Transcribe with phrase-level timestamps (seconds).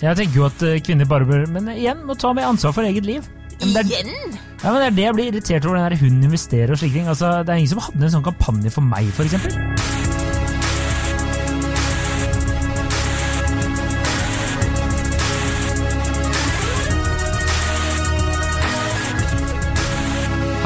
[0.00, 2.88] Jeg tenker jo at eh, kvinner bare bør Men igjen, må ta med ansvar for
[2.88, 3.26] eget liv.
[3.60, 4.12] Men det, er,
[4.62, 6.96] ja, men det er det jeg blir irritert over, den der hun investerer og slike
[6.96, 7.10] ting.
[7.12, 9.28] Altså, det er ingen som hadde en sånn kampanje for meg, for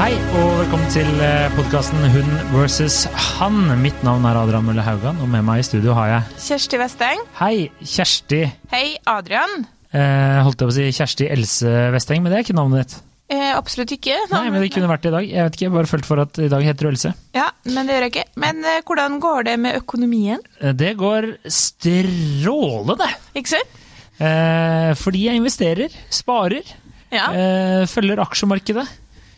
[0.05, 1.07] Hei og velkommen til
[1.55, 3.07] podkasten Hun versus
[3.39, 3.55] han.
[3.81, 7.23] Mitt navn er Adrian Mølle Haugan, og med meg i studio har jeg Kjersti Westeng.
[7.39, 8.43] Hei, Kjersti.
[8.69, 9.63] Hei, Adrian.
[9.89, 12.93] Eh, holdt jeg på å si Kjersti Else Vesteng, men det er ikke navnet ditt.
[13.33, 14.19] Eh, absolutt ikke.
[14.29, 15.25] Nei, men det kunne vært det i dag.
[15.31, 17.13] Jeg vet ikke, jeg bare følte for at i dag heter du Else.
[17.33, 18.25] Ja, men det gjør jeg ikke.
[18.45, 20.43] Men eh, hvordan går det med økonomien?
[20.61, 23.09] Eh, Det går strålende.
[23.33, 23.81] Ikke sant?
[24.21, 26.75] Eh, fordi jeg investerer, sparer,
[27.09, 28.85] Ja, eh, følger aksjemarkedet.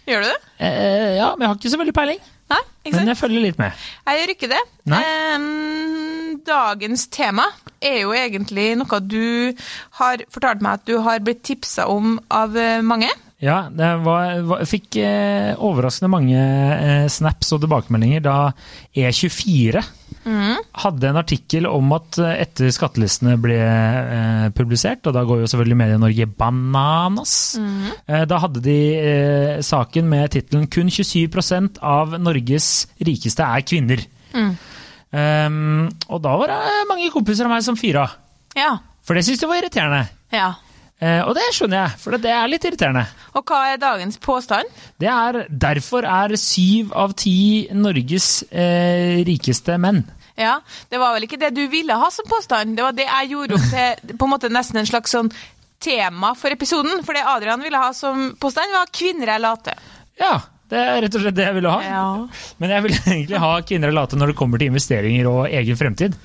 [0.07, 0.39] Gjør du det?
[0.63, 2.25] Eh, ja, men jeg har ikke så veldig peiling.
[2.47, 3.11] Nei, ikke Men sant?
[3.11, 3.85] jeg følger litt med.
[4.07, 4.59] Jeg gjør ikke det.
[4.87, 5.01] Nei.
[5.35, 7.47] Em, dagens tema
[7.83, 9.53] er jo egentlig noe du
[9.99, 13.11] har fortalt meg at du har blitt tipsa om av eh, mange.
[13.43, 18.37] Ja, det var, var, fikk eh, overraskende mange eh, snaps og tilbakemeldinger da
[18.97, 19.83] E24
[20.83, 25.49] hadde en artikkel om at eh, etter skattelistene ble eh, publisert, og da går jo
[25.51, 27.33] selvfølgelig Medie-Norge bananas,
[28.07, 34.05] eh, da hadde de eh, saken med tittelen 'Kun 27% av Norges rikeste er kvinner'.
[35.07, 38.09] Um, og da var det mange kompiser av meg som fyra,
[38.57, 38.77] Ja.
[39.01, 40.07] for det syntes de var irriterende.
[40.33, 40.53] ja.
[40.99, 43.03] Eh, og det skjønner jeg, for det er litt irriterende.
[43.37, 44.65] Og hva er dagens påstand?
[44.97, 49.99] Det er, derfor er syv av ti Norges eh, rikeste menn.
[50.37, 52.75] Ja, Det var vel ikke det du ville ha som påstand.
[52.77, 55.31] Det var det jeg gjorde opp til på en måte nesten en slags sånn
[55.81, 57.01] tema for episoden.
[57.05, 59.73] For det Adrian ville ha som påstand, var 'kvinner er late'.
[60.21, 61.81] Ja, det er rett og slett det jeg ville ha.
[61.81, 62.27] Ja.
[62.59, 65.77] Men jeg vil egentlig ha kvinner er late når det kommer til investeringer og egen
[65.79, 66.17] fremtid.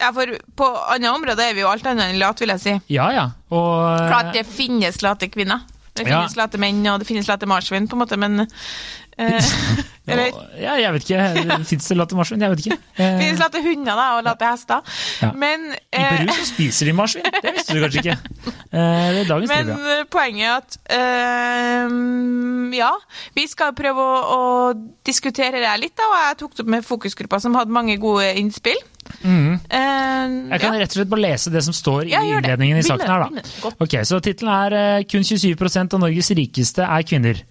[0.00, 0.26] Ja, for
[0.58, 2.80] på andre områder er vi jo alt annet enn late, vil jeg si.
[2.90, 3.28] Ja, ja.
[3.54, 5.62] Og Klart det finnes late kvinner.
[5.94, 6.22] Det Ja.
[6.22, 8.40] finnes late menn, og det finnes late marsvin, på en måte, men
[9.18, 9.50] eh,
[10.08, 11.64] Eller ja, jeg vet ikke.
[11.68, 12.40] Fins det late marsvin?
[12.42, 12.78] Jeg vet ikke.
[12.96, 14.80] Eh, det finnes late hunder da, og late hester.
[15.22, 15.30] Ja.
[15.38, 17.28] Men, I eh, Peru så spiser de marsvin.
[17.42, 18.18] Det visste du kanskje ikke.
[18.72, 19.96] Eh, det er dagens men trivia.
[19.98, 22.88] eh, poenget er at eh, Ja,
[23.36, 24.40] vi skal prøve å, å
[25.04, 28.30] diskutere det litt, da, og jeg tok det opp med fokusgruppa som hadde mange gode
[28.40, 28.80] innspill.
[29.22, 29.58] Mhm.
[29.66, 30.80] Uh, Jeg kan ja.
[30.80, 33.72] rett og slett bare lese det som står i innledningen i saken her, da.
[33.82, 37.42] Ok, så tittelen er eh, 'Kun 27% av Norges rikeste er kvinner'.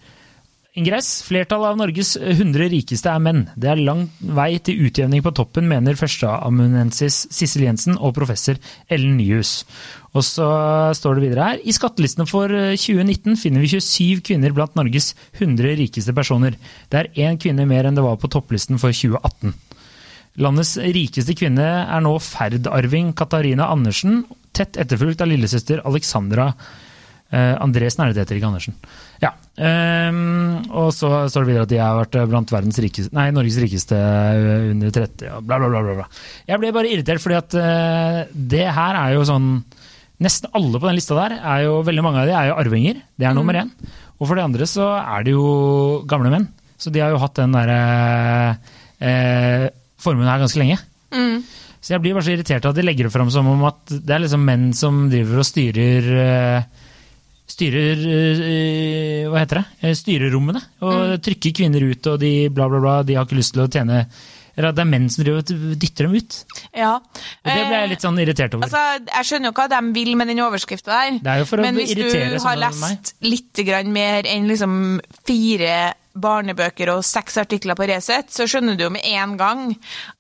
[0.79, 1.19] Ingress.
[1.28, 3.41] Flertallet av Norges 100 rikeste er menn.
[3.59, 8.56] Det er lang vei til utjevning på toppen, mener førsteamanuensis Sissel Jensen og professor
[8.88, 9.66] Ellen Nyhus.
[10.16, 10.47] Og så
[10.95, 11.59] står det videre her.
[11.67, 15.11] I skattelistene for eh, 2019 finner vi 27 kvinner blant Norges
[15.41, 16.56] 100 rikeste personer.
[16.88, 19.51] Det er én kvinne mer enn det var på topplisten for 2018.
[20.39, 24.21] Landets rikeste kvinne er nå ferdarving Katarina Andersen,
[24.55, 26.47] tett etterfulgt av lillesøster Alexandra
[27.31, 28.77] eh, Andresen, er det det heter, ikke Andersen.
[29.23, 29.33] Ja.
[29.61, 33.59] Um, og så står det videre at de har vært blant verdens rikeste, nei, Norges
[33.61, 35.97] rikeste eh, under 30, og bla, bla, bla.
[35.99, 36.07] bla.
[36.47, 38.21] Jeg ble bare irritert, fordi at uh,
[38.55, 39.53] det her er jo sånn
[40.21, 42.99] Nesten alle på den lista der, er jo, veldig mange av de er jo arvinger.
[43.17, 43.71] Det er nummer én.
[44.19, 45.45] Og for de andre så er det jo
[46.05, 46.45] gamle menn.
[46.77, 47.79] Så de har jo hatt den derre
[49.01, 49.65] eh,
[50.01, 50.79] formuen her ganske lenge.
[51.13, 51.41] Mm.
[51.81, 53.89] Så jeg blir bare så irritert av at de legger det fram som om at
[53.89, 56.81] det er liksom menn som driver og styrer eh,
[57.51, 59.63] Styrer eh, Hva heter det?
[59.81, 60.61] Eh, Styrerommene.
[60.88, 63.00] Og trykker kvinner ut, og de bla, bla, bla.
[63.07, 64.06] De har ikke lyst til å tjene
[64.56, 66.38] Eller at det er menn som driver dytter dem ut.
[66.78, 66.94] Ja.
[67.01, 68.69] Og det ble jeg litt sånn irritert over.
[68.69, 71.19] Altså, jeg skjønner jo hva de vil med den overskrifta der.
[71.23, 74.75] Det er jo for å Men hvis du har lest litt mer enn liksom
[75.28, 75.75] fire
[76.13, 79.63] barnebøker og seks artikler på Resett, så skjønner du jo med en gang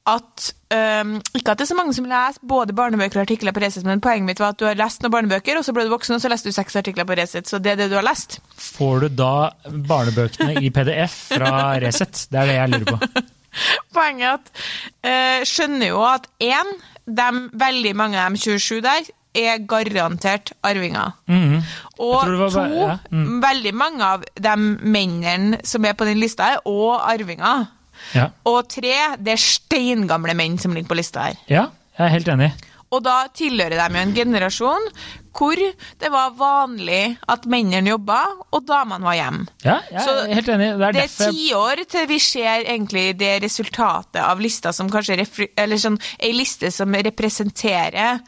[0.09, 3.63] at um, Ikke at det er så mange som leser både barnebøker og artikler på
[3.63, 5.93] Resett, men poenget mitt var at du har lest noen barnebøker, og så ble du
[5.93, 7.49] voksen, og så leste du seks artikler på Resett.
[7.49, 8.39] Så det er det du har lest.
[8.55, 9.51] Får du da
[9.91, 12.25] barnebøkene i PDF fra Resett?
[12.31, 13.25] Det er det jeg lurer på.
[13.95, 16.75] Poenget er at uh, skjønner jo at én,
[17.11, 21.13] veldig mange av de 27 der, er garantert arvinger.
[21.31, 21.61] Mm.
[22.03, 23.37] Og to, ja, mm.
[23.43, 27.69] veldig mange av de mennene som er på den lista, er òg arvinger.
[28.15, 28.31] Ja.
[28.49, 31.39] Og tre, det er steingamle menn som ligger på lista her.
[31.51, 32.51] ja, jeg er helt enig.
[32.91, 34.87] Og da tilhører de jo en generasjon
[35.31, 38.17] hvor det var vanlig at mennene jobba,
[38.51, 39.45] og damene var hjemme.
[39.63, 40.67] Ja, jeg Så er helt enig.
[40.77, 45.23] Det er Det er tiår til vi ser egentlig det resultatet av lista som kanskje
[45.55, 48.19] Eller sånn ei liste som representerer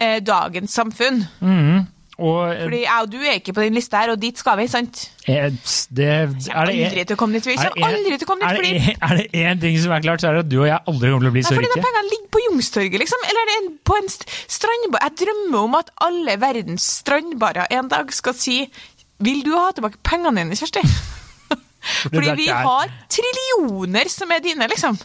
[0.00, 1.26] eh, dagens samfunn.
[1.40, 1.86] Mhm.
[2.16, 4.56] Og eh, Fordi jeg og du er ikke på den lista her, og dit skal
[4.56, 5.02] vi, sant?
[5.28, 5.50] Er,
[5.92, 7.48] det, er det kommer aldri til å komme dit.
[7.48, 9.76] Vi er kommer aldri til å komme dit, er fordi det, er det én ting
[9.82, 11.42] som er klart, så er det at du og jeg aldri kommer til å bli
[11.44, 11.60] så rike.
[11.60, 13.26] fordi de pengene ligger på Youngstorget, liksom.
[13.28, 17.92] Eller er det en, på en strandbar Jeg drømmer om at alle verdens strandbarer en
[17.92, 18.56] dag skal si
[19.26, 20.84] Vil du ha tilbake pengene dine, Kjersti?
[22.14, 24.96] Fordi vi har trillioner som er dine, liksom.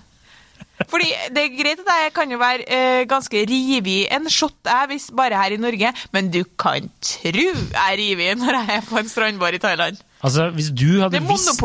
[0.90, 4.88] Fordi det er greit at jeg kan jo være eh, ganske rivig en shot, jeg,
[4.92, 8.82] hvis bare her i Norge, men du kan tru jeg er rivig når jeg er
[8.90, 9.98] på en strandbar i Thailand.
[10.24, 11.62] Altså, hvis du hadde visst,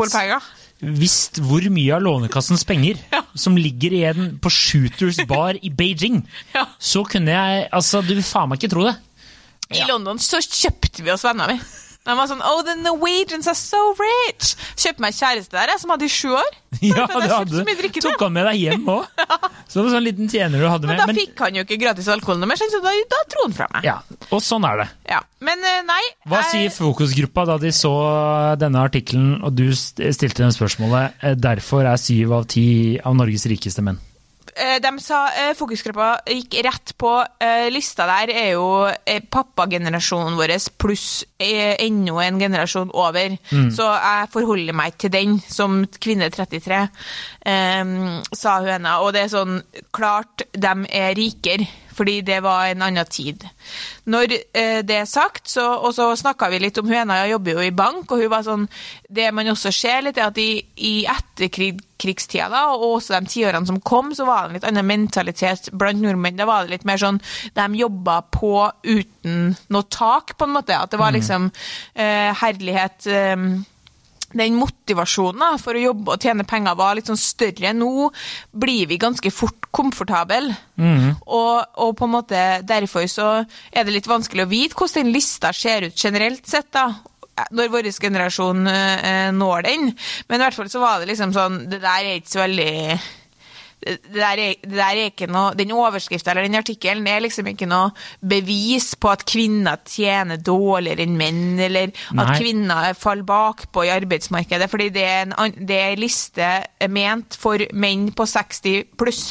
[0.81, 3.23] visst hvor mye av Lånekassens penger Ja.
[3.35, 6.23] som ligger igjen på Shooters bar i Beijing,
[6.55, 6.65] Ja.
[6.79, 8.95] så kunne jeg Altså, du vil faen meg ikke tro det.
[9.75, 11.59] I London så kjøpte vi oss venner, vi.
[12.07, 14.53] De var sånn Oh, the Norwegians are so rich!
[14.79, 16.53] Kjøpte meg kjæreste der, jeg, som hadde i sju år.
[16.83, 17.99] Ja, det hadde du.
[18.03, 19.07] Tok han med deg hjem òg.
[19.67, 20.93] Så det var sånn liten tjener du hadde med.
[20.95, 23.45] Men da Men, fikk han jo ikke gratis alkohol noe mer, så da, da dro
[23.47, 23.87] han fra meg.
[23.87, 23.95] ja,
[24.29, 24.87] og sånn er det.
[25.09, 25.19] Ja.
[25.43, 25.99] Men eh, nei.
[26.27, 27.91] Hva jeg- sier fokusgruppa da de så
[28.61, 32.67] denne artikkelen, og du stilte dem spørsmålet eh, 'Derfor er syv av ti
[33.03, 33.99] av Norges rikeste menn'?
[34.57, 37.11] Eh, De sa eh, Fokusgruppa gikk rett på
[37.43, 38.67] eh, lista der er jo
[39.31, 43.35] pappagenerasjonen vår pluss enda en generasjon over.
[43.73, 46.79] Så jeg forholder meg til den som kvinne 33,
[47.43, 48.95] sa sa henne.
[49.03, 49.59] Og det er sånn
[49.95, 53.43] klart de er rikere, fordi det var en annen tid.
[54.05, 57.57] Når eh, det er sagt, så, og så snakka vi litt om høna, jeg jobber
[57.57, 58.67] jo i bank, og hun var sånn
[59.07, 63.69] Det man også ser litt, er at i, i etterkrigstida, da, og også de tiårene
[63.69, 66.37] som kom, så var det en litt annen mentalitet blant nordmenn.
[66.37, 67.21] Da var det litt mer sånn
[67.55, 68.51] De jobba på
[68.83, 70.75] uten noe tak, på en måte.
[70.75, 71.49] At det var liksom
[71.95, 73.47] eh, herlighet eh,
[74.39, 77.73] den motivasjonen for å jobbe og tjene penger var litt sånn større.
[77.75, 78.09] Nå
[78.51, 80.55] blir vi ganske fort komfortable.
[81.25, 83.27] Og, og på en måte derfor så
[83.71, 86.71] er det litt vanskelig å vite hvordan den lista ser ut generelt sett.
[86.71, 86.89] da,
[87.53, 89.91] når vår generasjon eh, når den.
[90.27, 92.71] Men i hvert fall så var det liksom sånn Det der er ikke så veldig
[93.77, 97.47] det der, er, det der er ikke noe, Den overskrifta eller den artikkelen er liksom
[97.51, 97.91] ikke noe
[98.25, 102.37] bevis på at kvinner tjener dårligere enn menn, eller at Nei.
[102.39, 104.69] kvinner faller bakpå i arbeidsmarkedet.
[104.71, 106.49] fordi det er en, det er en liste
[106.89, 109.23] ment for menn på 60 pluss.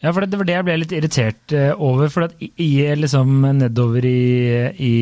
[0.00, 2.08] Ja, for det, var det jeg ble litt irritert eh, over.
[2.08, 4.20] For at i, liksom, nedover i,
[4.80, 4.94] i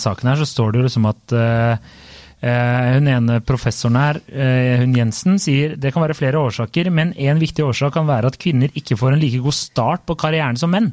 [0.00, 1.92] saken her så står det jo liksom at eh,
[2.42, 7.38] hun ene professoren her, eh, hun Jensen, sier det kan være flere årsaker, men en
[7.38, 10.72] viktig årsak kan være at kvinner ikke får en like god start på karrieren som
[10.74, 10.90] menn.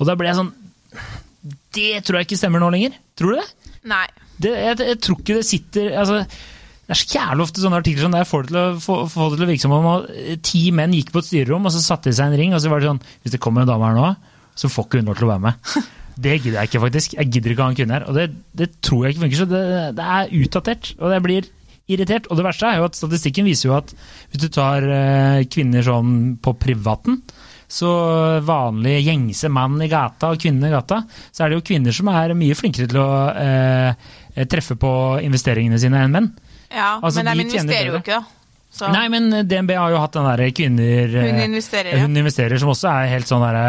[0.00, 0.52] Og da ble jeg sånn
[1.76, 2.96] Det tror jeg ikke stemmer nå lenger.
[3.16, 3.72] Tror du det?
[3.86, 4.06] Nei.
[4.42, 8.02] det jeg, jeg tror ikke det sitter altså, Det er så jævlig ofte sånne artikler
[8.02, 10.08] som der får det til å, få, få det til å virke som om at
[10.16, 12.64] eh, ti menn gikk på et styrerom og så satte de seg en ring, og
[12.64, 14.10] så var det sånn Hvis det kommer en dame her nå,
[14.56, 15.76] så får ikke hun lov til å være med.
[16.16, 17.16] Det gidder jeg ikke, faktisk.
[17.18, 18.06] Jeg gidder ikke å ha en kvinne her.
[18.08, 18.26] Og det,
[18.56, 19.40] det tror jeg ikke funker.
[19.42, 19.62] Så det,
[19.98, 20.92] det er utdatert.
[21.00, 21.48] Og jeg blir
[21.92, 22.30] irritert.
[22.30, 23.92] Og det verste er jo at statistikken viser jo at
[24.30, 27.20] hvis du tar eh, kvinner sånn på privaten,
[27.66, 27.90] så
[28.46, 31.00] vanlig gjengse mann i gata og kvinne i gata,
[31.34, 33.10] så er det jo kvinner som er mye flinkere til å
[33.42, 34.08] eh,
[34.46, 34.92] treffe på
[35.26, 36.32] investeringene sine enn menn.
[36.70, 38.32] Ja, Altså, men de de investerer jo ikke, da.
[38.76, 38.88] Så.
[38.92, 42.00] Nei, men DNB har jo hatt den derre kvinner eh, Hun investerer, ja.
[42.02, 43.68] Hun investerer, som også er helt sånn derre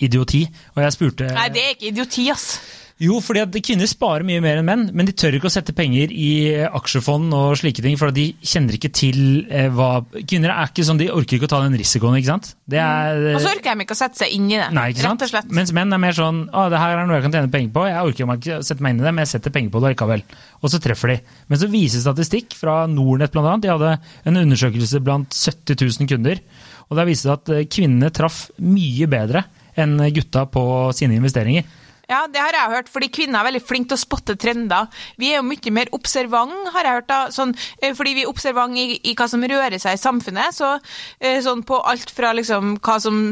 [0.00, 0.44] idioti.
[0.76, 2.50] Og jeg spurte Nei, det er ikke idioti, ass.
[2.98, 5.70] Jo, fordi at kvinner sparer mye mer enn menn, men de tør ikke å sette
[5.76, 6.30] penger i
[6.66, 9.20] aksjefond og slike ting, for de kjenner ikke til
[9.54, 12.48] eh, hva Kvinner er ikke sånn, de orker ikke å ta den risikoen, ikke sant?
[12.66, 14.66] Det er Og så orker de ikke å sette seg inn i det.
[14.74, 14.88] Nei?
[14.98, 15.52] Rett og slett.
[15.54, 17.84] Mens menn er mer sånn å, det her er noe jeg kan tjene penger på,
[17.86, 19.92] jeg orker ikke å sette meg inn i det, men jeg setter penger på det
[19.94, 20.24] likevel.
[20.58, 21.18] Og så treffer de.
[21.46, 23.92] Men så viser statistikk fra Nornett annet, de hadde
[24.26, 26.42] en undersøkelse blant 70 000 kunder,
[26.88, 29.44] og der viste det at eh, kvinnene traff mye bedre
[29.78, 30.62] enn gutta på
[30.96, 31.66] sine investeringer.
[32.08, 34.86] Ja, det har jeg hørt, fordi kvinner er veldig flinke til å spotte trender.
[35.20, 38.30] Vi er jo mye mer observant, har jeg hørt, da, sånn, eh, fordi vi er
[38.30, 40.56] observant i, i hva som rører seg i samfunnet.
[40.56, 40.70] Så,
[41.20, 43.26] eh, sånn på alt fra liksom hva som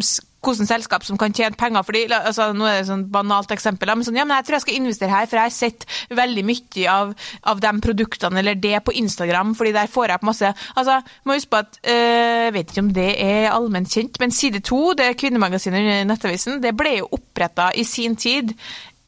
[0.45, 1.83] hvordan selskap som kan tjene penger.
[1.83, 4.57] fordi, altså, Nå er det et sånn banalt eksempel, men sånn, ja, men jeg tror
[4.57, 7.15] jeg skal investere her, for jeg har sett veldig mye av,
[7.53, 11.37] av de produktene eller det på Instagram, fordi der får jeg opp masse altså, må
[11.37, 14.83] huske på at, øh, Jeg vet ikke om det er allment kjent, men Side 2,
[14.99, 18.55] det kvinnemagasinet under Nettavisen, det ble jo oppretta i sin tid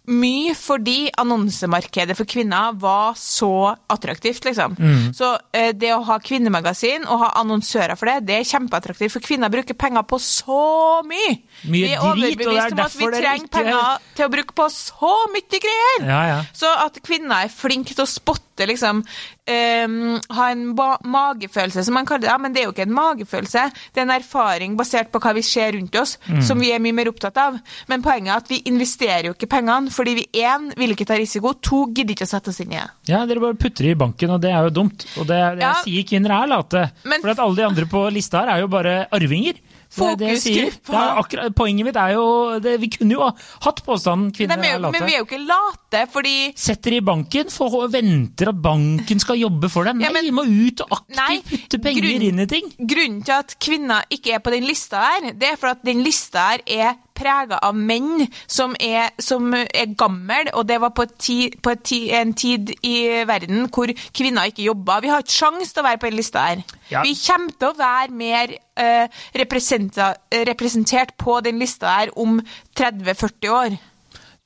[0.08, 4.74] mye fordi annonsemarkedet for kvinner var så attraktivt, liksom.
[5.14, 9.20] Så eh, det å ha kvinnemagasin og ha annonsører for det, det er kjempeattraktivt, for
[9.24, 11.36] kvinner bruker penger på så mye.
[11.68, 14.68] Mye vi er er overbevist om at vi trenger ikke- penger til å bruke på
[14.72, 16.08] så mye greier.
[16.08, 16.42] Ja, ja.
[16.56, 20.64] Så at kvinner er flinke til å spotte måtte liksom um, ha en
[21.04, 22.30] magefølelse, som man kaller det.
[22.32, 25.32] Ja, men det er jo ikke en magefølelse, det er en erfaring basert på hva
[25.36, 27.58] vi ser rundt oss, som vi er mye mer opptatt av.
[27.88, 31.18] Men poenget er at vi investerer jo ikke pengene, fordi vi én vil ikke ta
[31.18, 32.86] risiko, to gidder ikke å sette oss inn i det.
[33.12, 35.06] Ja, dere bare putter det i banken, og det er jo dumt.
[35.18, 35.74] Og det, jeg Ja.
[35.84, 36.90] sier kvinner er late.
[37.04, 39.54] Men- for at alle de andre på lista her er jo bare arvinger.
[39.90, 41.50] Fokusgruppa.
[41.56, 43.30] Poenget mitt er jo det, Vi kunne jo ha
[43.64, 47.00] hatt påstanden kvinner er er jo, men vi er jo ikke late, fordi Setter i
[47.04, 50.00] banken for, og venter at banken skal jobbe for dem.
[50.04, 52.70] Ja, Nei, vi må ut og aktivt Nei, putte penger grunn- inn i ting.
[52.78, 56.02] Grunnen til at kvinner ikke er på den lista her, det er for at den
[56.04, 61.08] lista her er prega av menn som er, som er gammel, og det var på,
[61.18, 65.00] ti, på ti, en tid i verden hvor kvinner ikke jobba.
[65.04, 66.64] Vi har ikke sjans til å være på den lista her.
[66.92, 67.04] Ja.
[67.04, 72.40] Vi kommer til å være mer eh, representert på den lista her om
[72.78, 73.78] 30-40 år.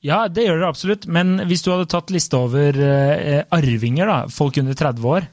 [0.03, 1.07] Ja, det gjør det absolutt.
[1.07, 5.29] Men hvis du hadde tatt liste over uh, arvinger, da, folk under 30 år,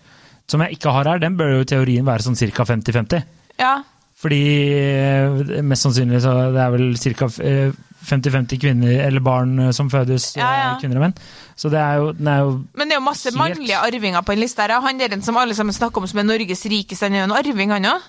[0.51, 2.67] som jeg ikke har her, den bør jo i teorien være sånn ca.
[2.69, 3.27] 50-50.
[3.59, 3.81] Ja.
[4.21, 4.41] Fordi
[4.77, 7.31] eh, mest sannsynlig så det er vel ca.
[8.01, 10.69] 50-50 kvinner eller barn eh, som fødes, Ja, ja.
[10.75, 11.15] eh, kvinner og menn.
[11.57, 13.37] Så det er jo, er jo Men det er jo masse Helt.
[13.41, 14.81] mannlige arvinger på den lista her.
[14.81, 17.37] Han der som alle sammen snakker om som er Norges rikeste, han er jo en
[17.41, 18.09] arving, han òg.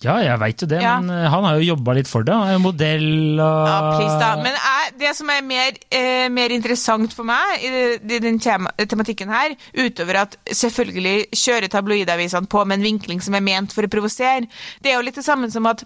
[0.00, 0.94] Ja, jeg veit jo det, Ja.
[1.00, 2.32] men eh, han har jo jobba litt for det.
[2.32, 4.30] Han er jo modell og Ja, please da.
[4.40, 8.72] Men jeg, det som er mer, eh, mer interessant for meg i, i den tema,
[8.80, 13.84] tematikken her, utover at selvfølgelig kjører tabloidavisene på med en vinkling som er ment for
[13.84, 14.48] å provosere,
[14.80, 15.84] det er jo litt det samme som at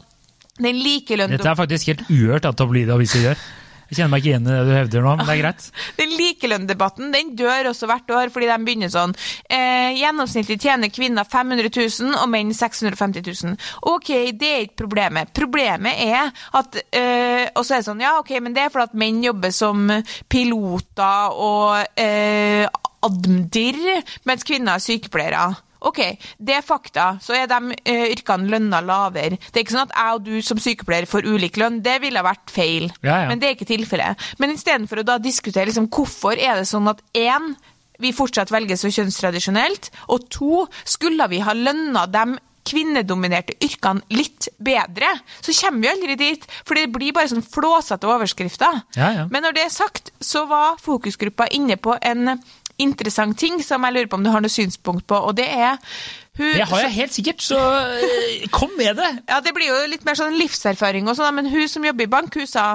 [0.63, 1.35] den likelønn...
[1.35, 3.45] Dette er faktisk helt uhørt at tabloidaviser gjør.
[3.89, 5.67] Jeg kjenner meg ikke igjen i det du hevder nå, men det er greit.
[6.01, 9.15] Den likelønndebatten den dør også hvert år, fordi de begynner sånn.
[9.49, 13.59] Eh, gjennomsnittlig tjener kvinner 500 000 og menn 650 000.
[13.93, 14.11] Ok,
[14.41, 15.35] det er ikke problemet.
[15.37, 18.89] Problemet er at eh, Og så er det sånn, ja, ok, men det er fordi
[18.91, 19.87] at menn jobber som
[20.33, 22.65] piloter og eh,
[23.05, 23.81] admdir,
[24.25, 25.47] mens kvinner er sykepleiere.
[25.85, 26.01] Ok,
[26.39, 27.07] det er fakta.
[27.23, 29.37] Så er de eh, yrkene lønna lavere.
[29.37, 31.83] Det er ikke sånn at jeg og du som sykepleier får ulik lønn.
[31.85, 32.89] Det ville vært feil.
[33.05, 33.29] Ja, ja.
[33.31, 34.25] Men det er ikke tilfellet.
[34.41, 37.53] Men istedenfor å da diskutere liksom, hvorfor er det sånn at én,
[38.03, 44.49] vi fortsatt velger så kjønnstradisjonelt, og to, skulle vi ha lønna dem kvinnedominerte yrkene litt
[44.65, 45.11] bedre,
[45.45, 46.47] så kommer vi aldri dit.
[46.65, 48.81] For det blir bare sånn flåsete overskrifter.
[48.97, 49.27] Ja, ja.
[49.33, 52.39] Men når det er sagt, så var fokusgruppa inne på en
[52.83, 55.79] interessant ting som jeg lurer på om du har noe synspunkt på, og det er
[56.35, 57.61] hun, Det har jeg helt sikkert, så
[57.95, 59.11] eh, kom med det!
[59.29, 62.11] ja, det blir jo litt mer sånn livserfaring og sånn, men hun som jobber i
[62.11, 62.73] bank, hun sa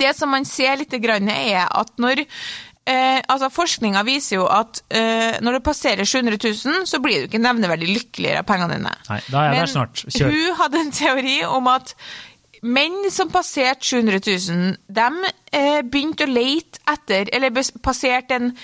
[0.00, 4.82] det som man ser litt grann er at når eh, altså Forskninga viser jo at
[4.92, 8.94] eh, når du passerer 700 000, så blir du ikke nevneverdig lykkeligere av pengene dine.
[9.08, 10.04] Nei, da er jeg der snart.
[10.08, 10.32] Kjør.
[10.36, 11.94] hun hadde en teori om at
[12.64, 17.52] menn som passerte 700 000, de eh, begynte å lete etter, eller
[17.84, 18.54] passerte en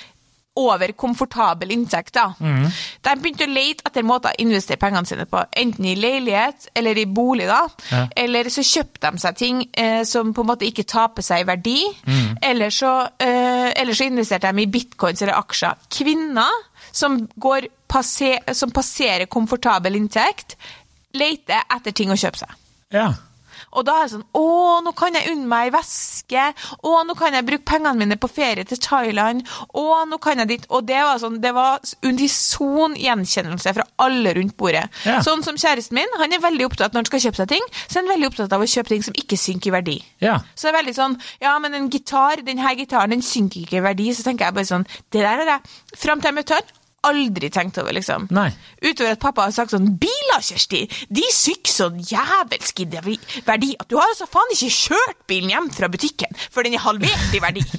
[0.60, 2.14] over komfortabel inntekt.
[2.14, 2.30] da.
[2.40, 2.66] Mm.
[3.00, 6.98] De begynte å lete etter måter å investere pengene sine på, enten i leilighet eller
[6.98, 7.46] i bolig.
[7.50, 7.62] da.
[7.90, 8.02] Ja.
[8.24, 11.48] Eller så kjøpte de seg ting eh, som på en måte ikke taper seg i
[11.48, 11.78] verdi.
[12.06, 12.36] Mm.
[12.50, 15.88] Eller, så, eh, eller så investerte de i bitcoins eller aksjer.
[16.00, 20.56] Kvinner som, går passe, som passerer komfortabel inntekt,
[21.16, 22.54] leter etter ting å kjøpe seg.
[22.94, 23.10] Ja.
[23.76, 24.44] Og da er det sånn Å,
[24.84, 26.46] nå kan jeg unne meg ei veske.
[26.82, 29.44] Å, nå kan jeg bruke pengene mine på ferie til Thailand.
[29.74, 30.66] Å, nå kan jeg dit.
[30.74, 34.86] Og det var sånn, det var unison gjenkjennelse fra alle rundt bordet.
[35.06, 35.20] Ja.
[35.24, 37.98] Sånn som kjæresten min, han er veldig opptatt når han skal kjøpe seg ting, så
[37.98, 39.98] er han veldig opptatt av å kjøpe ting som ikke synker i verdi.
[40.24, 40.38] ja.
[40.54, 43.84] Så det er veldig sånn Ja, men en gitar, denne gitaren, den synker ikke i
[43.84, 44.10] verdi.
[44.16, 45.58] Så tenker jeg bare sånn Det der er det.
[45.98, 46.68] Fram til jeg møtte han,
[47.06, 48.26] aldri tenkt over, liksom.
[48.34, 48.50] Nei.
[48.82, 52.88] Utover at pappa har sagt sånn Biler, Kjersti, de sykker så jævelsk i
[53.46, 56.84] verdi at du har altså faen ikke kjørt bilen hjem fra butikken, for den er
[56.84, 57.64] halvert i verdi.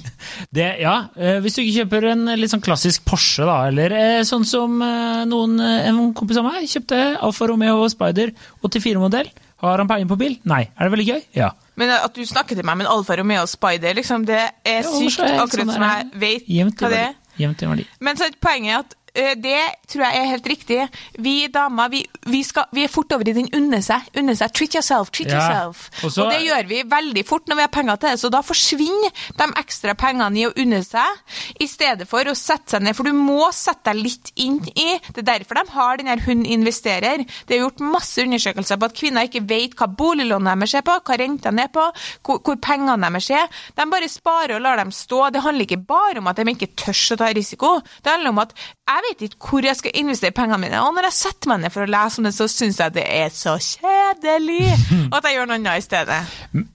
[0.52, 4.20] Det, ja, eh, hvis du ikke kjøper en litt sånn klassisk Porsche, da, eller eh,
[4.26, 9.30] sånn som eh, noen, en kompis av meg kjøpte Alfa Romeo Spider 84-modell.
[9.62, 10.36] Har han peiling på bil?
[10.48, 10.64] Nei.
[10.74, 11.20] Er det veldig gøy?
[11.38, 11.52] Ja.
[11.78, 15.22] Men at du snakker til meg med en Alfa Romeo Spider, liksom, det er sykt,
[15.22, 17.14] akkurat sånn som jeg vet hva det er.
[17.40, 17.84] Jevnt i verdi.
[18.04, 19.60] Men så er poenget at det
[19.92, 20.78] tror jeg er helt riktig.
[21.20, 22.00] Vi damer vi,
[22.32, 24.06] vi, skal, vi er fort over i den unne seg.
[24.16, 24.52] Unne seg.
[24.56, 25.82] Treat yourself, treat Ja, yourself.
[26.00, 28.20] Også, og det gjør vi veldig fort når vi har penger til det.
[28.22, 31.20] Så da forsvinner de ekstra pengene i å unne seg,
[31.60, 32.96] i stedet for å sette seg ned.
[32.96, 36.22] For du må sette deg litt inn i Det er derfor de har den her
[36.22, 37.24] Hun investerer.
[37.48, 40.96] Det er gjort masse undersøkelser på at kvinner ikke vet hva boliglånet deres er på,
[41.04, 41.84] hva rentene er på,
[42.24, 43.50] hvor, hvor pengene deres er.
[43.76, 45.26] De bare sparer og lar dem stå.
[45.34, 47.74] Det handler ikke bare om at de ikke tør å ta risiko.
[48.00, 50.82] Det handler om at jeg vet ikke hvor jeg skal investere pengene mine.
[50.84, 53.06] Og når jeg setter meg ned for å lese om det, så syns jeg det
[53.08, 54.62] er så kjedelig.
[55.08, 56.20] Og at jeg gjør noe annet i stedet.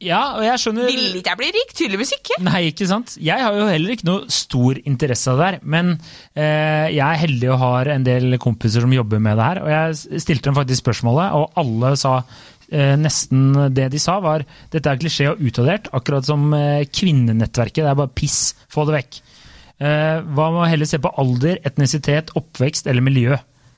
[0.04, 1.74] Ja, og jeg skjønner Vil ikke jeg bli rik?
[1.78, 2.42] Tydeligvis ikke.
[2.46, 3.16] Nei, ikke sant?
[3.22, 5.96] Jeg har jo heller ikke noe stor stor interesse av det her, Men
[6.36, 9.62] eh, jeg er heldig og har en del kompiser som jobber med det her.
[9.64, 12.18] Og jeg stilte dem faktisk spørsmålet, og alle sa
[12.72, 17.84] eh, nesten det de sa, var dette er klisjé og utdatert, akkurat som eh, kvinnenettverket.
[17.84, 19.22] Det er bare piss, få det vekk.
[19.78, 23.38] Eh, hva med å heller se på alder, etnisitet, oppvekst eller miljø?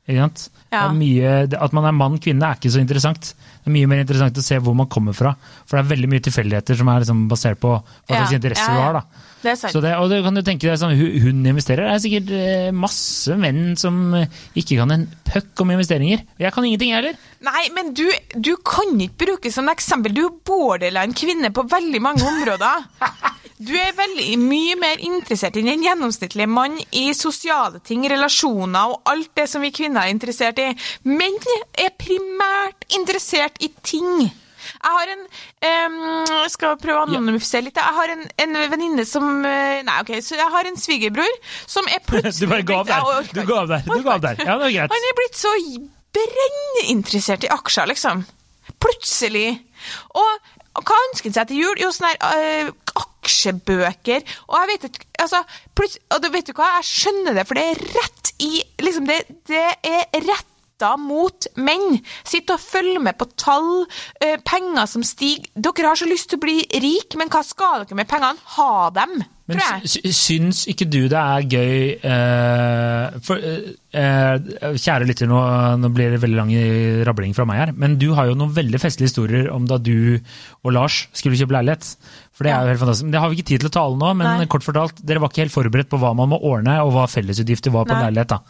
[0.10, 0.88] Ja.
[0.94, 3.34] mye, at man er mann, kvinne er ikke så interessant.
[3.62, 5.36] Det er mye mer interessant å se hvor man kommer fra.
[5.68, 8.74] For det er veldig mye tilfeldigheter som er liksom basert på hva slags Ja, interesser
[8.74, 8.98] ja, du har.
[8.98, 9.28] da.
[9.40, 9.74] Det er sant.
[9.74, 11.88] Så det, og det kan du tenke deg sånn, Hun investerer.
[11.88, 14.28] Det er sikkert eh, masse menn som eh,
[14.60, 16.26] ikke kan en puck om investeringer.
[16.42, 17.20] Jeg kan ingenting, jeg heller.
[17.46, 18.06] Nei, men du,
[18.36, 20.16] du kan ikke bruke som eksempel.
[20.16, 22.88] Du er borderline kvinne på veldig mange områder.
[23.60, 29.10] Du er veldig mye mer interessert enn en gjennomsnittlig mann i sosiale ting, relasjoner og
[29.12, 30.70] alt det som vi kvinner er interessert i.
[31.04, 31.36] Menn
[31.76, 34.30] er primært interessert i ting.
[34.76, 36.00] Jeg har en um,
[36.34, 37.80] Jeg skal prøve å anonymisere litt.
[37.80, 41.88] Jeg har en, en venninne som eh, Nei, ok, så jeg har en svigerbror som
[41.92, 43.32] er plutselig Du bare ga av der.
[43.34, 43.88] Du ga av der.
[43.88, 44.44] Du ga av der.
[44.44, 44.94] Ja, det er greit.
[44.96, 45.54] han er blitt så
[46.20, 48.24] brenninteressert i aksjer, liksom.
[48.82, 49.50] Plutselig.
[50.18, 51.82] Og, hva ønsker han seg til jul?
[51.82, 54.26] Jo, sånne her, uh, aksjebøker.
[54.50, 55.44] Og jeg vet ikke, altså,
[56.16, 58.52] og du vet du hva, jeg skjønner det, for det er rett i
[58.84, 60.26] liksom det, det er
[60.80, 62.00] retta mot menn.
[62.24, 63.86] Sitt og følg med på tall,
[64.24, 65.46] øh, penger som stiger.
[65.56, 68.38] Dere har så lyst til å bli rik, men hva skal dere med pengene?
[68.56, 75.26] Ha dem, Men syns ikke du det er gøy eh, for, eh, eh, Kjære lytter,
[75.26, 75.40] nå,
[75.82, 76.52] nå blir det veldig lang
[77.08, 80.20] rabling fra meg her, men du har jo noen veldig festlige historier om da du
[80.64, 81.96] og Lars skulle kjøpe leilighet.
[82.32, 83.08] For Det er jo helt fantastisk.
[83.08, 84.46] Men Det har vi ikke tid til å tale nå, men Nei.
[84.46, 87.74] kort fortalt, dere var ikke helt forberedt på hva man må ordne, og hva fellesutgifter
[87.74, 88.12] var på en Nei.
[88.12, 88.38] leilighet.
[88.38, 88.44] da.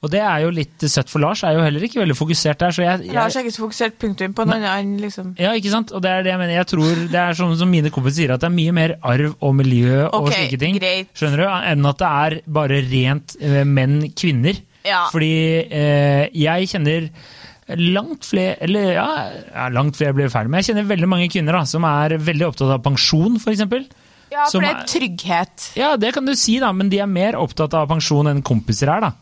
[0.00, 2.72] Og det er jo litt søtt, for Lars er jo heller ikke veldig fokusert der.
[2.72, 5.92] så jeg, Lars er ikke så fokusert punktum på noe annet liksom ja, ikke sant?
[5.92, 6.54] Og det er det jeg mener.
[6.56, 9.34] Jeg tror det er sånn som mine kompiser sier, at det er mye mer arv
[9.44, 10.80] og miljø og Ok, slike ting.
[10.80, 11.12] greit.
[11.20, 11.46] Skjønner du?
[11.74, 14.62] Enn at det er bare rent eh, menn-kvinner.
[14.88, 15.02] Ja.
[15.12, 15.30] Fordi
[15.68, 17.10] eh, jeg kjenner
[17.76, 21.66] langt flere Eller ja, langt flere blir ferdig men jeg kjenner veldig mange kvinner da,
[21.68, 23.60] som er veldig opptatt av pensjon, f.eks.
[24.30, 25.72] Ja, for det er trygghet.
[25.78, 28.90] Ja, det kan du si, da, men de er mer opptatt av pensjon enn kompiser
[28.90, 29.12] er, da.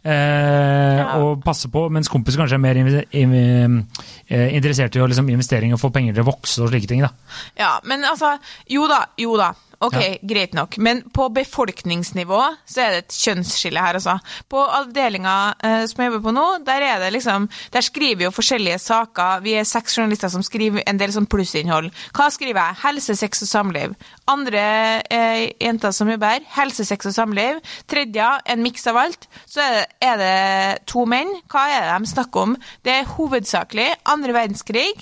[0.00, 5.74] Eh, Og passe på, mens kompiser kanskje er mer eh, interessert i å liksom investering
[5.76, 7.02] og få penger til å vokse og slike ting.
[7.04, 7.10] da.
[7.58, 8.36] Ja, men altså
[8.70, 9.52] Jo da, jo da.
[9.80, 10.16] Ok, Ja.
[10.22, 10.76] greit nok.
[10.78, 14.18] Men på befolkningsnivå så er det et kjønnsskille her, altså.
[14.48, 18.24] På avdelinga eh, som jeg jobber på nå, der er det liksom Der skriver vi
[18.24, 19.40] jo forskjellige saker.
[19.40, 21.88] Vi er seks journalister som skriver en del sånn plussinnhold.
[22.12, 22.76] Hva skriver jeg?
[22.82, 23.94] Helse, sex og samliv.
[24.28, 24.66] Andre
[25.10, 27.62] eh, jenter som jobber her, helse, sex og samliv.
[27.88, 29.28] Tredje, en miks av alt.
[29.48, 31.32] Så er det, er det to menn.
[31.48, 32.56] Hva er det de snakker om?
[32.84, 34.92] Det er hovedsakelig andre verdenskrig,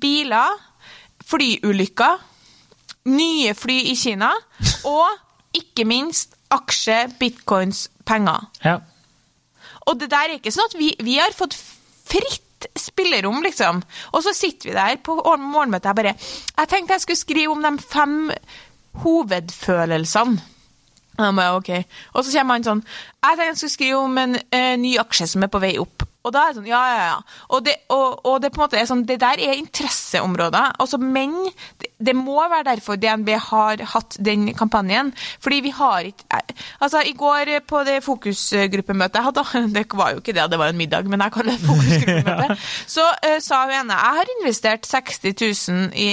[0.00, 0.56] biler,
[1.28, 2.18] flyulykker,
[3.06, 4.32] nye fly i Kina,
[4.96, 8.48] og ikke minst aksje, bitcoins, penger.
[8.64, 8.78] Ja.
[9.88, 11.56] Og det der er ikke sånn at vi, vi har fått
[12.08, 12.44] fritt
[12.78, 13.82] spillerom, liksom.
[14.12, 17.62] Og så sitter vi der på morgenmøtet og bare Jeg tenkte jeg skulle skrive om
[17.62, 18.16] de fem
[19.04, 20.40] hovedfølelsene.
[21.18, 21.94] Og da må jeg, ok.
[22.14, 25.26] Og så kommer han sånn Jeg tenkte jeg skulle skrive om en eh, ny aksje
[25.32, 26.06] som er på vei opp.
[26.26, 27.44] Og da er det sånn, ja, ja, ja.
[27.56, 30.74] Og det, og, og det på en måte er sånn, det der er interesseområder.
[30.82, 31.36] Altså menn
[31.98, 35.12] det, må være derfor DNB har hatt den kampanjen.
[35.42, 36.42] Fordi vi har ikke
[36.80, 39.44] Altså, i går på det fokusgruppemøtet jeg hadde,
[39.76, 42.56] det var jo ikke det, det var en middag, men jeg kaller det fokusgruppemøte,
[42.96, 45.34] så uh, sa hun ene jeg har investert 60
[45.70, 46.08] 000 i,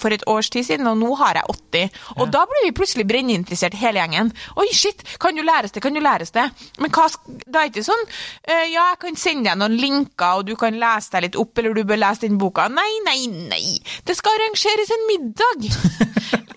[0.00, 2.00] for et års tid siden, og nå har jeg 80.
[2.18, 4.32] Og da blir vi plutselig brenninteressert, hele gjengen.
[4.60, 6.46] Oi, shit, kan du læres det, kan du læres det.
[6.82, 7.06] Men hva,
[7.46, 10.76] da er ikke sånn uh, Ja, jeg kan sende deg noen linker, og du kan
[10.80, 12.68] lese deg litt opp, eller du bør lese den boka.
[12.72, 13.64] Nei, nei, nei.
[14.06, 15.29] Det skal arrangeres en middag.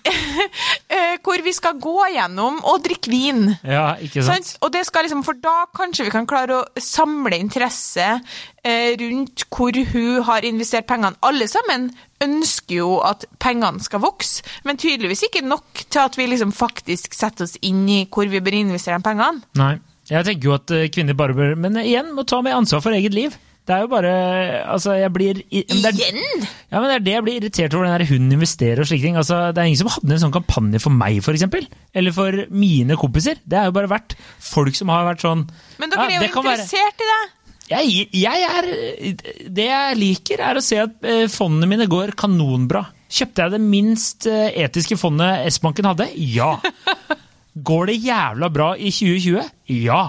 [0.94, 3.46] Eh, hvor vi skal gå gjennom og drikke vin.
[3.64, 4.46] ja, ikke sant?
[4.50, 4.60] Sånn?
[4.66, 9.46] Og det skal liksom, for da kanskje vi kan klare å samle interesse eh, rundt
[9.48, 11.16] hvor hun har investert pengene.
[11.24, 11.88] Alle sammen
[12.22, 17.16] ønsker jo at pengene skal vokse, men tydeligvis ikke nok til at vi liksom faktisk
[17.16, 19.42] setter oss inn i hvor vi bør investere de pengene.
[19.58, 19.74] Nei.
[20.10, 22.92] Jeg tenker jo at eh, kvinner bare bør Men igjen, må ta med ansvar for
[22.92, 23.38] eget liv.
[23.64, 24.10] Det er jo bare
[24.68, 26.18] Altså, jeg blir er- Igjen?
[26.70, 29.02] Ja, men det er det jeg blir irritert over, den der hun investerer og slike
[29.06, 29.16] ting.
[29.16, 31.64] Altså, det er ingen som hadde en sånn kampanje for meg, eksempel.
[31.94, 33.38] Eller for mine kompiser.
[33.46, 35.46] Det har jo bare vært folk som har vært sånn
[35.78, 37.22] Men dere ja, er jo interessert være- i det.
[37.70, 42.84] jeg, jeg er Det jeg liker, er å se at eh, fondene mine går kanonbra.
[43.08, 46.10] Kjøpte jeg det minst eh, etiske fondet S-banken hadde?
[46.18, 46.58] Ja.
[47.62, 49.48] Går det jævla bra i 2020?
[49.86, 50.02] Ja.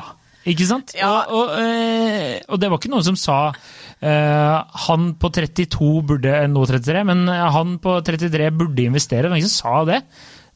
[0.45, 0.93] Ikke sant?
[0.97, 1.09] Ja.
[1.09, 4.55] Og, og, eh, og det var ikke noen som sa eh,
[4.85, 9.25] han på 32 burde Nå 33, men han på 33 burde investere.
[9.25, 10.01] Det var ingen som sa det.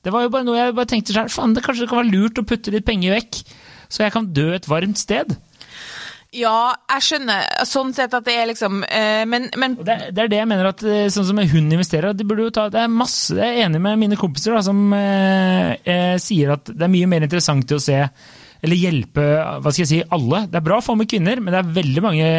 [0.05, 2.13] Det var jo bare noe jeg bare tenkte selv, faen, det kanskje det kan være
[2.13, 3.41] lurt å putte litt penger vekk,
[3.91, 5.35] så jeg kan dø et varmt sted.
[6.29, 10.29] Ja, jeg skjønner sånn sett at det er liksom eh, men, men det, det er
[10.29, 12.91] det jeg mener at eh, sånn som hun investerer, de burde jo ta, det er
[12.93, 16.93] masse, Jeg er enig med mine kompiser da, som eh, eh, sier at det er
[16.93, 17.97] mye mer interessant til å se
[18.59, 19.25] eller hjelpe
[19.63, 20.43] hva skal jeg si, alle.
[20.51, 22.29] Det er bra å få med kvinner, men det er veldig mange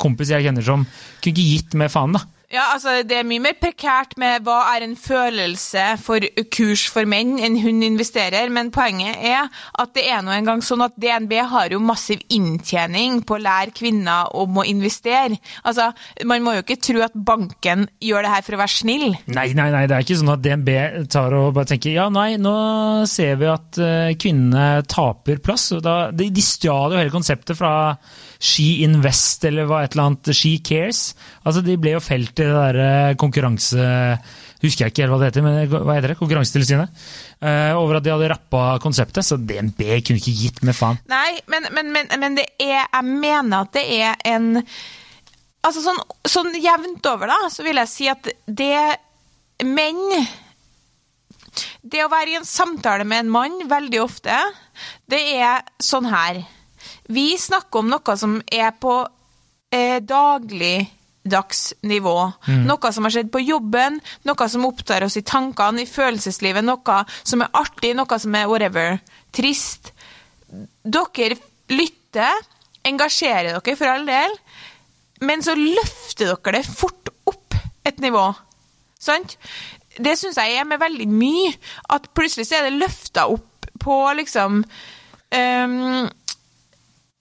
[0.00, 2.18] kompiser jeg kjenner som kunne ikke gitt med faen.
[2.18, 2.26] da.
[2.52, 6.20] Ja, altså Det er mye mer prekært med hva er en følelse for
[6.52, 9.48] kurs for menn enn hun investerer, men poenget er
[9.80, 13.72] at det er nå engang sånn at DNB har jo massiv inntjening på å lære
[13.76, 15.38] kvinner om å investere.
[15.64, 15.88] Altså,
[16.28, 19.06] Man må jo ikke tro at banken gjør det her for å være snill.
[19.32, 20.70] Nei, nei, nei, det er ikke sånn at DNB
[21.12, 22.54] tar og bare tenker ja, nei, nå
[23.08, 25.70] ser vi at uh, kvinnene taper plass.
[25.80, 27.72] da, De, de stjal jo hele konseptet fra
[28.42, 31.12] She Invest eller hva et eller annet, She Cares.
[31.44, 33.84] Altså, De ble jo felt i det derre konkurranse...
[34.62, 36.16] Husker jeg ikke helt hva det heter, men hva heter det?
[36.20, 36.98] Konkurransetilsynet.
[37.42, 41.00] Uh, over at de hadde rappa konseptet, så DNB kunne ikke gitt med faen.
[41.10, 44.62] Nei, men, men, men, men det er Jeg mener at det er en
[45.62, 50.00] Altså sånn, sånn jevnt over, da, så vil jeg si at det menn
[51.82, 54.38] Det å være i en samtale med en mann veldig ofte,
[55.10, 56.40] det er sånn her.
[57.12, 58.96] Vi snakker om noe som er på
[59.72, 60.90] eh, daglig
[61.22, 62.16] dagsnivå.
[62.48, 62.64] Mm.
[62.66, 67.02] Noe som har skjedd på jobben, noe som opptar oss i tankene, i følelseslivet, noe
[67.22, 68.98] som er artig, noe som er whatever.
[69.34, 69.92] Trist.
[70.82, 71.38] Dere
[71.72, 72.48] lytter,
[72.88, 74.34] engasjerer dere for all del,
[75.22, 78.26] men så løfter dere det fort opp et nivå.
[79.02, 79.36] Sant?
[79.92, 81.52] Det syns jeg er med veldig mye.
[81.92, 86.08] At plutselig så er det løfta opp på liksom um,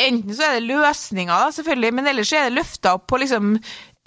[0.02, 3.22] Enten så er det løsninger, da, selvfølgelig, men ellers så er det løfta opp på
[3.22, 3.56] liksom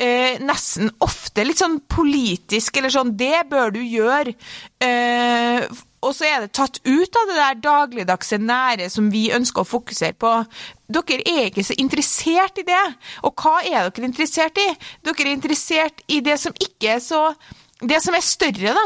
[0.00, 4.34] eh, nesten ofte litt sånn politisk, eller sånn Det bør du gjøre.
[4.82, 5.66] Eh,
[6.04, 9.68] og så er det tatt ut av det der dagligdagse nære som vi ønsker å
[9.68, 10.32] fokusere på.
[10.92, 12.82] Dere er ikke så interessert i det.
[13.24, 14.68] Og hva er dere interessert i?
[15.04, 17.26] Dere er interessert i det som ikke er så
[17.84, 18.82] Det som er større, da.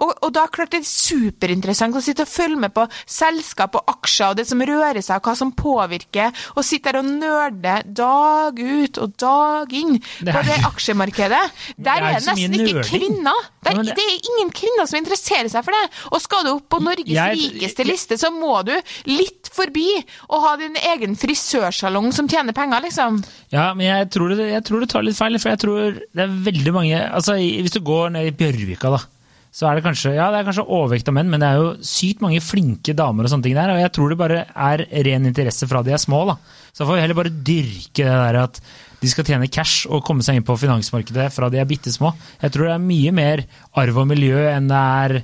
[0.00, 3.92] Og, og, da klart det er superinteressant å sitte og følge med på selskap og
[3.94, 7.76] aksjer og det som rører seg, og hva som påvirker, og sitte der og nerde
[7.96, 11.42] dag ut og dag inn det på det aksjemarkedet.
[11.76, 13.48] Der er, det nesten ikke kvinner.
[13.64, 13.94] Der, det...
[13.98, 14.06] det...
[14.06, 15.84] er ingen kvinner som interesserer seg for det.
[16.10, 17.38] Og skal du opp på Norges jeg...
[17.38, 18.74] rikeste liste, så må du
[19.10, 19.88] litt forbi
[20.30, 23.20] og ha din egen frisørsalong som tjener penger, liksom.
[23.54, 26.26] Ja, men jeg tror, det, jeg tror du tar litt feil, for jeg tror det
[26.26, 29.00] er veldig mange altså Hvis du går ned i Bjørvika, da
[29.50, 31.70] så er det kanskje ja, det er kanskje overvekt av menn, men det er jo
[31.86, 33.72] sykt mange flinke damer og sånne ting der.
[33.74, 36.22] Og jeg tror det bare er ren interesse fra de er små.
[36.28, 36.36] da.
[36.70, 38.62] Så får vi heller bare dyrke det der at
[39.00, 42.12] de skal tjene cash og komme seg inn på finansmarkedet fra de er bitte små.
[42.42, 43.44] Jeg tror det er mye mer
[43.80, 45.16] arv og miljø enn det er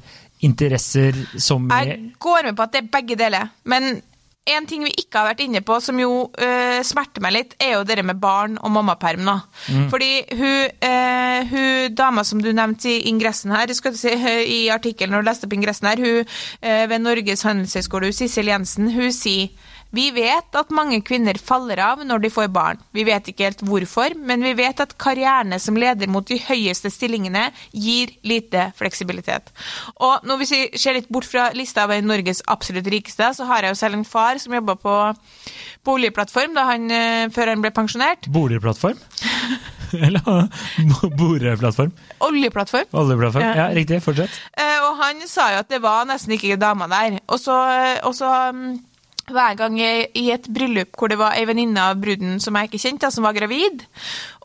[0.46, 4.00] interesser som Jeg går med på at det er begge deler, men
[4.46, 7.76] en ting vi ikke har vært inne på, som jo uh, smerter meg litt, er
[7.76, 9.26] jo det med barn og mammaperm.
[9.26, 9.40] da.
[9.66, 9.88] Mm.
[9.90, 14.12] Fordi hun, uh, hun, dama som du nevnte i ingressen her, skal du si,
[14.58, 18.92] i artikkelen når du leste opp ingressen her, hun uh, ved Norges handelshøyskole, Sissel Jensen,
[18.94, 19.50] hun sier
[19.94, 22.80] vi vet at mange kvinner faller av når de får barn.
[22.96, 26.90] Vi vet ikke helt hvorfor, men vi vet at karrierene som leder mot de høyeste
[26.92, 29.52] stillingene, gir lite fleksibilitet.
[30.02, 33.74] Og når vi ser litt bort fra lista av Norges absolutt rikeste, så har jeg
[33.74, 34.96] jo selv en far som jobba på
[35.86, 38.28] boligplattform da han, eh, før han ble pensjonert.
[38.32, 38.98] Boligplattform?
[40.06, 40.48] Eller
[41.16, 41.92] boreplattform?
[42.26, 42.90] Oljeplattform.
[42.90, 43.54] Oljeplattform, ja.
[43.54, 44.02] ja riktig.
[44.02, 44.34] Fortsett.
[44.58, 47.20] Eh, og han sa jo at det var nesten ikke damer der.
[47.30, 47.56] Og så,
[48.02, 48.32] og så
[49.32, 52.70] hver gang jeg, i et bryllup hvor det var ei venninne av bruden som jeg
[52.70, 53.84] ikke kjente, som var gravid.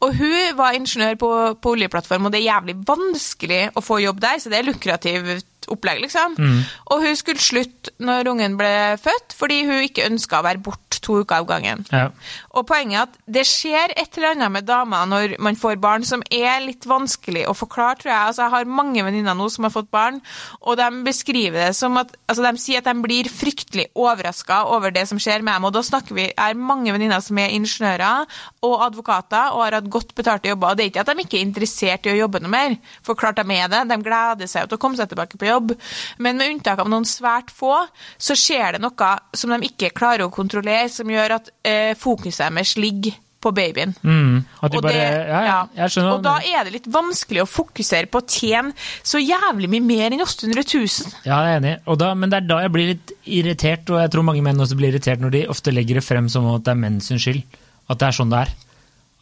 [0.01, 4.21] Og hun var ingeniør på, på oljeplattform, og det er jævlig vanskelig å få jobb
[4.23, 6.35] der, så det er lukrativt opplegg, liksom.
[6.39, 6.61] Mm.
[6.91, 10.90] Og hun skulle slutte når ungen ble født, fordi hun ikke ønska å være borte
[11.01, 11.85] to uker av gangen.
[11.91, 12.09] Ja.
[12.55, 16.05] Og poenget er at det skjer et eller annet med damer når man får barn
[16.07, 18.27] som er litt vanskelig å forklare, tror jeg.
[18.31, 20.19] Altså, jeg har mange venninner nå som har fått barn,
[20.61, 24.93] og de beskriver det som at altså, De sier at de blir fryktelig overraska over
[24.93, 25.67] det som skjer med dem.
[25.69, 28.27] Og da snakker vi er mange venninner som er ingeniører
[28.67, 30.73] og advokater og har hatt godt betalte jobber.
[30.73, 33.19] Og det er ikke at de ikke er interessert i å jobbe noe mer, for
[33.19, 33.83] klart de er det.
[33.89, 35.75] De gleder seg til å komme seg tilbake på jobb.
[36.21, 37.73] Men med unntak av noen svært få,
[38.21, 42.47] så skjer det noe som de ikke klarer å kontrollere som gjør at eh, fokuset
[42.47, 43.93] deres ligger på babyen.
[44.06, 45.88] Mm, de bare, det, ja, ja.
[46.12, 50.13] Og da er det litt vanskelig å fokusere på å tjene så jævlig mye mer
[50.13, 51.15] enn 800 000.
[51.25, 51.73] Ja, jeg er enig,
[52.04, 54.77] da, men det er da jeg blir litt irritert, og jeg tror mange menn også
[54.77, 57.41] blir irritert når de ofte legger det frem som at det er menns skyld.
[57.89, 58.54] At det er sånn det er.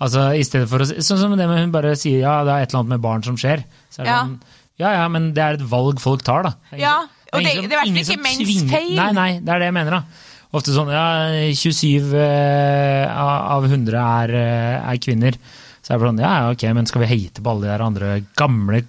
[0.03, 2.65] Altså, i stedet for å, Sånn som det med hun bare sier ja, det er
[2.65, 3.63] et eller annet med barn som skjer.
[3.91, 4.19] Så er det ja.
[4.27, 6.75] sånn, ja ja, men det er et valg folk tar, da.
[6.79, 6.97] Ja,
[7.32, 8.95] Og det, det er i hvert fall ikke menns feil.
[8.99, 10.27] Nei, nei, det er det jeg mener, da.
[10.49, 15.35] Ofte sånn ja, 27 eh, av 100 er, eh, er kvinner.
[15.85, 18.15] Så er det sånn, ja, ok, men skal vi hate på alle de der andre
[18.39, 18.81] gamle,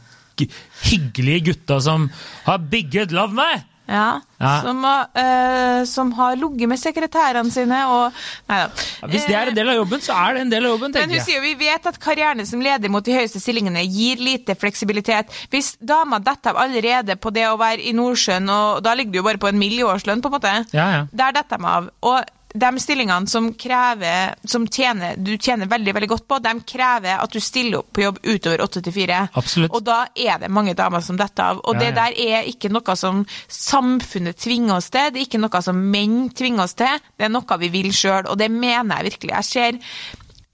[0.87, 2.07] hyggelige gutta som
[2.47, 3.67] har bigget love meg?
[3.91, 4.51] Ja, Ja.
[4.65, 8.15] Som, eh, som har ligget med sekretærene sine og
[8.49, 8.71] Nei da.
[9.03, 10.95] Ja, Hvis det er en del av jobben, så er det en del av jobben,
[10.95, 11.09] tenker jeg.
[11.11, 14.17] Men hun sier jo vi vet at karrieren som leder mot de høyeste stillingene gir
[14.17, 15.29] lite fleksibilitet.
[15.53, 19.19] Hvis dama detter av allerede på det å være i Nordsjøen, og da ligger du
[19.19, 19.77] jo bare på en mill.
[19.81, 20.55] i årslønn, på en måte.
[20.73, 21.07] Ja, ja.
[21.13, 21.91] Der detter de av.
[22.03, 22.25] Og
[22.55, 27.31] de stillingene som krever, som tjener, du tjener veldig veldig godt på, de krever at
[27.31, 29.21] du stiller opp på jobb utover 8 til 4.
[29.39, 29.75] Absolutt.
[29.77, 31.63] Og da er det mange damer som detter av.
[31.63, 35.43] Og Ja, det der er ikke noe som samfunnet tvinger oss til, det er ikke
[35.43, 38.99] noe som menn tvinger oss til, det er noe vi vil sjøl, og det mener
[38.99, 39.35] jeg virkelig.
[39.37, 39.81] Jeg ser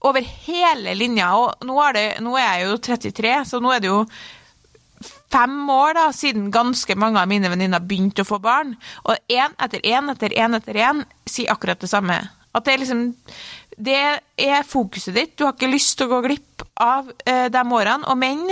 [0.05, 3.81] over hele linja, og nå er, det, nå er jeg jo 33, så nå er
[3.81, 4.03] det jo
[5.33, 9.57] fem år da, siden ganske mange av mine venninner begynte å få barn, og én
[9.63, 12.17] etter én etter én etter én sier akkurat det samme.
[12.55, 13.01] At det er liksom
[13.77, 13.97] Det
[14.41, 15.35] er fokuset ditt.
[15.37, 18.47] Du har ikke lyst til å gå glipp av eh, de årene, og menn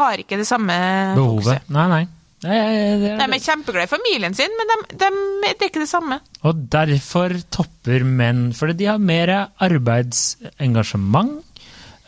[0.00, 0.74] har ikke det samme
[1.14, 1.44] Behovet.
[1.44, 1.70] fokuset.
[1.76, 2.00] Nei, nei.
[2.42, 2.58] nei
[2.98, 5.10] det De er kjempeglade i familien sin, men de, de,
[5.44, 6.18] det er ikke det samme.
[6.42, 11.38] Og derfor topper menn, fordi de har mer arbeidsengasjement,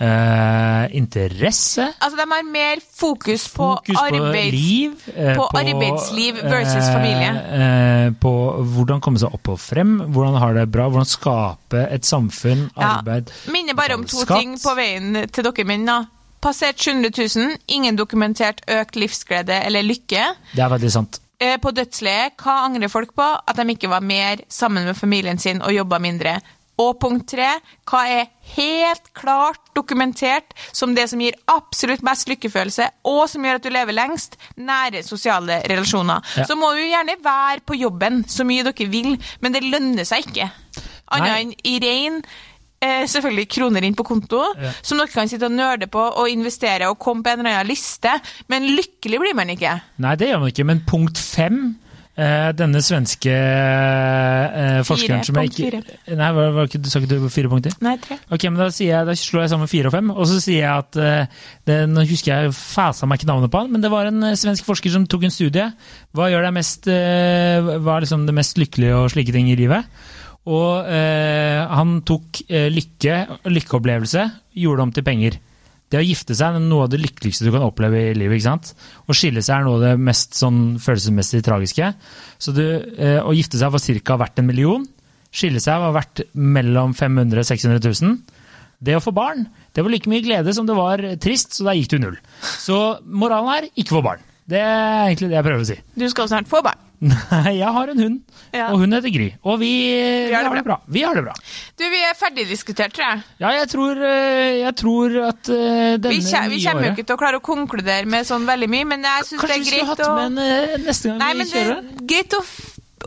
[0.02, 4.52] eh, interesse, Altså, de har mer fokus på, fokus på arbeids...
[4.52, 7.30] liv, eh, på arbeidsliv versus familie.
[7.58, 8.32] eh, på
[8.74, 12.98] hvordan komme seg opp og frem, hvordan ha det bra, hvordan skape et samfunn, Ja.
[12.98, 14.38] arbeid Minner bare om to skatt.
[14.40, 15.86] ting på veien til dere menn.
[15.86, 16.00] da.
[16.42, 20.24] Passert 700 000, ingen dokumentert økt livsglede eller lykke.
[20.56, 21.20] Det er veldig sant.
[21.40, 23.22] Eh, På dødsleiet, hva angrer folk på?
[23.46, 26.40] At de ikke var mer sammen med familien sin og jobba mindre.
[26.80, 27.48] Og punkt tre,
[27.86, 33.60] hva er helt klart dokumentert som det som gir absolutt mest lykkefølelse, og som gjør
[33.60, 34.38] at du lever lengst?
[34.56, 36.24] Nære sosiale relasjoner.
[36.38, 36.46] Ja.
[36.48, 39.12] Så må du gjerne være på jobben så mye dere vil,
[39.44, 40.48] men det lønner seg ikke.
[41.12, 42.16] Annet enn i rein
[42.82, 44.72] eh, selvfølgelig kroner inn på konto, Ja.
[44.82, 47.68] som dere kan sitte og nerde på og investere og komme på en eller annen
[47.70, 48.16] liste,
[48.48, 49.76] men lykkelig blir man ikke.
[50.02, 51.76] Nei, det gjør man ikke, men punkt fem
[52.12, 55.80] denne svenske eh, forskeren som jeg ikke
[56.18, 57.72] Nei, var, var ikke, sa ikke du fire punkter?
[57.80, 58.18] Nei, tre.
[58.28, 60.82] Ok, men da, jeg, da slår jeg sammen fire og fem, og så sier jeg
[60.84, 64.10] at eh, det, Nå husker jeg fasa meg ikke navnet på han, men det var
[64.10, 65.70] en eh, svensk forsker som tok en studie.
[66.12, 69.56] Hva gjør deg mest eh, Hva er liksom det mest lykkelige og slike ting i
[69.56, 69.88] livet?
[70.52, 74.26] Og eh, han tok eh, lykke, lykkeopplevelse,
[74.58, 75.40] gjorde det om til penger.
[75.92, 78.38] Det å gifte seg er noe av det lykkeligste du kan oppleve i livet.
[78.38, 78.72] ikke sant?
[79.04, 81.92] Å skille seg er noe av det mest sånn følelsesmessig tragiske.
[82.40, 82.64] Så du,
[82.96, 84.16] eh, Å gifte seg var ca.
[84.16, 84.86] verdt en million.
[85.32, 88.18] Skille seg var verdt mellom 500 og 600 000.
[88.82, 91.72] Det å få barn det var like mye glede som det var trist, så da
[91.76, 92.16] gikk du null.
[92.42, 92.76] Så
[93.08, 94.20] moralen er ikke få barn.
[94.48, 95.76] Det er egentlig det jeg prøver å si.
[95.96, 96.80] Du skal snart få barn.
[97.02, 98.18] Nei, jeg har en hund,
[98.54, 98.68] Ja.
[98.70, 99.24] og hun heter Gry.
[99.42, 99.70] Og vi,
[100.28, 100.76] vi har, det bra.
[100.86, 101.32] Vi har det bra.
[101.78, 103.22] Du, vi er ferdigdiskutert, tror jeg.
[103.42, 107.06] Ja, jeg tror, eh, jeg tror at eh, denne Vi, kje- vi kommer jo ikke
[107.08, 109.58] til å klare å konkludere med sånn veldig mye, men jeg syns det Kanskje er
[109.58, 111.82] vi skulle greit hatt å med en eh, neste gang Nei, vi det kjører?
[111.82, 112.42] er greit å,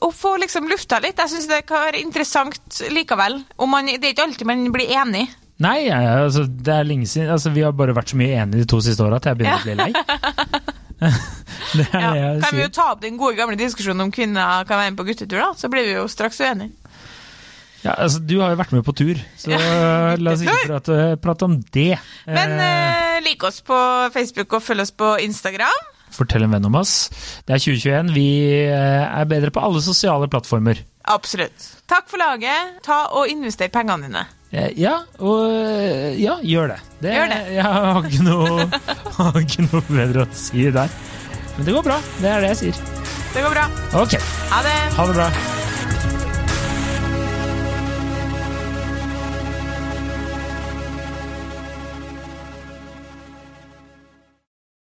[0.09, 1.23] å få liksom lufta litt.
[1.23, 3.39] Jeg syns det kan være interessant likevel.
[3.63, 5.23] Man, det er ikke alltid man blir enig.
[5.63, 7.29] Nei, ja, ja, altså, det er lenge siden.
[7.31, 9.63] Altså, vi har bare vært så mye enige de to siste åra at jeg begynner
[9.63, 9.93] å bli lei.
[11.79, 12.11] det er Ja.
[12.13, 14.91] det jeg Kan vi jo ta opp den gode gamle diskusjonen om kvinner kan være
[14.93, 15.51] med på guttetur, da?
[15.59, 16.71] Så blir vi jo straks uenige.
[17.85, 19.53] Ja, altså, du har jo vært med på tur, så
[20.23, 21.91] la oss ikke prate, prate om det.
[22.25, 23.77] Men Eh, eh, lik oss på
[24.15, 25.83] Facebook og følg oss på Instagram.
[26.15, 27.09] Fortell en venn om oss.
[27.45, 28.09] Det er 2021.
[28.15, 28.25] Vi
[28.71, 30.79] eh, er bedre på alle sosiale plattformer.
[31.13, 31.67] Absolutt.
[31.91, 32.79] Takk for laget.
[32.85, 34.25] Ta og invester pengene dine.
[34.55, 36.79] Eh, Ja, og ja, gjør det.
[37.03, 37.39] det Gjør det.
[37.59, 38.81] Jeg har ikke, noe,
[39.19, 40.89] har ikke noe bedre å si der.
[41.57, 41.99] Men det går bra.
[42.21, 42.81] Det er det jeg sier.
[43.35, 43.65] Det går bra.
[44.01, 44.17] Ok,
[44.51, 44.77] Ha det.
[44.97, 45.29] ha det bra.